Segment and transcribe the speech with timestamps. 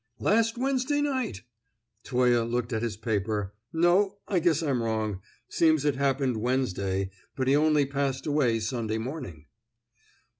[0.17, 1.43] "Last Wednesday night!"
[2.03, 3.53] Toye looked at his paper.
[3.71, 5.21] "No, I guess I'm wrong.
[5.47, 9.45] Seems it happened Wednesday, but he only passed away Sunday morning."